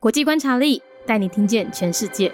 [0.00, 2.32] 国际观察力带你听见全世界。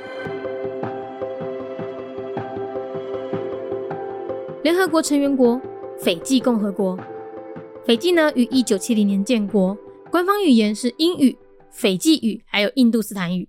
[4.62, 5.60] 联合国成员国
[5.98, 6.96] 斐济共和国，
[7.84, 9.76] 斐济呢于一九七零年建国，
[10.12, 11.37] 官方语言是英语、
[11.72, 13.48] 斐济语还有印度斯坦语，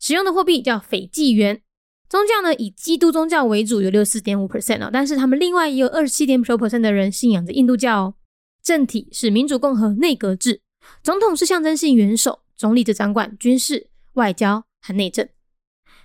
[0.00, 1.60] 使用的货币叫斐济元。
[2.08, 8.14] 宗教呢以基督宗教为主，有六十四点五 percent 哦，但是他们另外也有二十七点九 percent 的人信仰着印度教哦。
[8.62, 10.62] 政体是民主共和内阁制，
[11.02, 15.28] 总统是象征性元首，总理则掌管军事、外交和内政。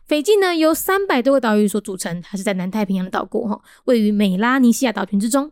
[0.06, 5.52] 斐济呢由三百多个岛屿所组成，它是在南太平洋的岛国哈，位于美拉尼西亚岛群之中。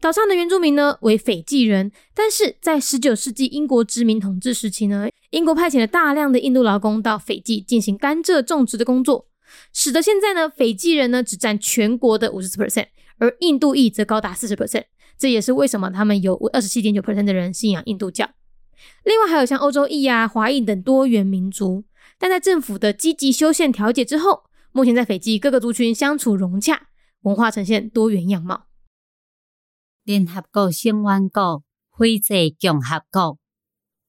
[0.00, 9.26] 岛上的原住民呢为斐济人，但是在十九世纪英国殖民统治时期呢，英国派遣了大量的印度劳工到斐济进行甘蔗种植的工作。
[9.72, 14.84] 使得现在呢，斐济人呢只占全国的五十四 percent，而印度裔则高达四十 percent。
[15.16, 18.28] 这也是为什么他们有二十七点九 percent 的人信仰印度教。
[19.04, 21.84] 另外还有像欧洲裔啊、华裔等多元民族。
[22.18, 26.88] 但在政府的积极修宪调解之后，目前在斐济各个族群相处融洽，
[27.22, 28.66] 文化呈现多元样貌。
[30.04, 31.62] 联合国成员国
[31.96, 33.38] 斐济共和国，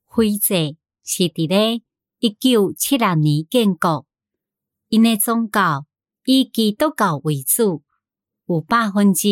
[0.05, 1.81] 斐济是伫咧
[2.19, 4.05] 一九七六年建国。
[4.89, 5.88] 因的宗教
[6.25, 7.83] 以基督教为主，
[8.47, 9.27] 有百分之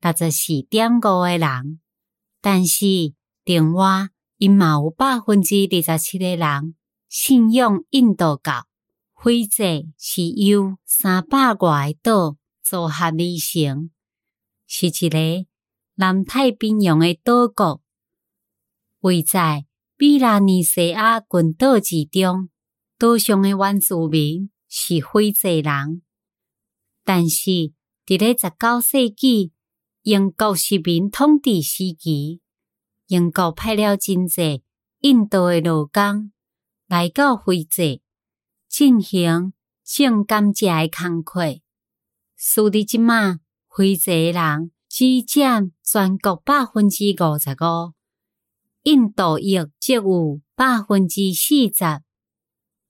[0.00, 1.80] 六十四点五的人，
[2.40, 2.84] 但是
[3.44, 6.74] 另外因嘛有百分之二十七的人
[7.08, 8.66] 信仰印度教。
[9.14, 13.90] 斐济是由三百外个岛组合而成，
[14.66, 15.46] 是一个
[15.94, 17.80] 南太平洋的岛国，
[19.00, 19.64] 位在
[19.96, 22.50] 比拉尼西亚群岛之中，
[22.98, 24.50] 岛上的原住民。
[24.68, 26.02] 是非济人，
[27.04, 27.50] 但是
[28.04, 29.52] 伫咧十九世纪
[30.02, 32.40] 英国殖民统治时期，
[33.08, 34.62] 英国派了真济
[35.00, 36.32] 印度的劳工
[36.88, 38.00] 来到非洲
[38.68, 39.52] 进行
[39.84, 41.60] 种甘蔗的工课。
[42.36, 47.92] 所以即马非洲人只占全国百分之五十五，
[48.82, 52.02] 印度裔则有百分之四十。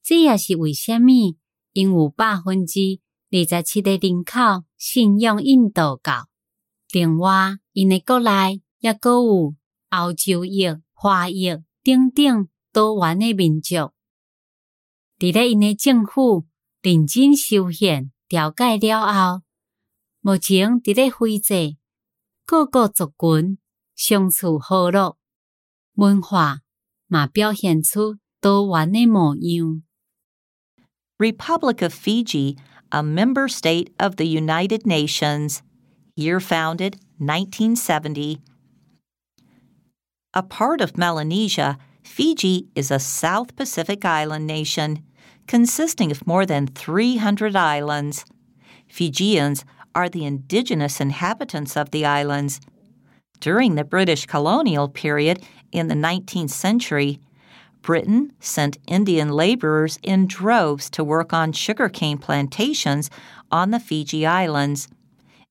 [0.03, 1.37] 这也是为虾米？
[1.73, 3.01] 因有百分之
[3.31, 6.29] 二十七的人口信仰印度教，
[6.91, 9.55] 另外因的国内也阁有
[9.91, 11.49] 欧洲裔、华裔
[11.83, 13.93] 等等多元的民族。
[15.19, 16.47] 伫咧因的政府
[16.83, 19.43] 认真修宪调解了后，
[20.21, 21.79] 目前伫咧非济
[22.45, 23.59] 各个族群
[23.95, 25.17] 相处和乐，
[25.95, 26.61] 文化
[27.07, 29.83] 嘛表现出多元的模样。
[31.19, 32.59] Republic of Fiji,
[32.91, 35.61] a member state of the United Nations,
[36.15, 38.41] year founded 1970.
[40.37, 45.03] A part of Melanesia, Fiji is a South Pacific island nation
[45.47, 48.27] consisting of more than 300 islands.
[48.87, 49.65] Fijians
[49.95, 52.61] are the indigenous inhabitants of the islands.
[53.41, 55.43] During the British colonial period
[55.73, 57.19] in the 19th century,
[57.81, 63.09] Britain sent Indian laborers in droves to work on sugarcane plantations
[63.51, 64.89] on the Fiji Islands.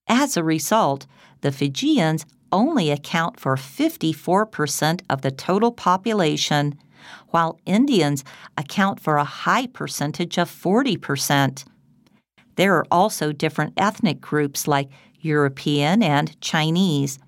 [0.08, 1.08] As a result,
[1.46, 6.74] the Fijians only account for 54% of the total population,
[7.30, 8.24] while Indians
[8.58, 11.64] account for a high percentage of 40%.
[12.56, 14.90] There are also different ethnic groups like
[15.20, 17.20] European and Chinese.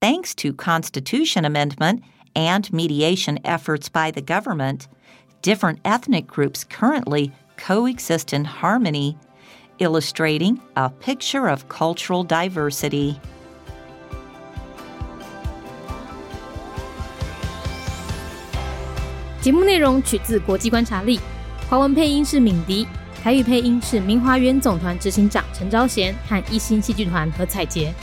[0.00, 2.04] Thanks to Constitution Amendment,
[2.36, 4.86] and mediation efforts by the government,
[5.42, 9.18] different ethnic groups currently coexist in harmony,
[9.77, 13.15] illustrating a picture of cultural diversity.
[19.41, 21.19] 节目内容取自国际观察力，
[21.69, 22.85] 华文配音是敏迪，
[23.23, 27.93] 台语配音是明华园总团执行长陈昭贤和一星戏剧团何彩杰。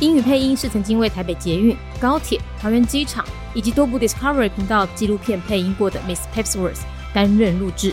[0.00, 3.24] 英语配音是曾经为台北捷运、高铁、桃园机场
[3.54, 6.80] 以及多部 Discovery 频道纪录片配音过的 Miss Pepsworth
[7.14, 7.92] 担任录制。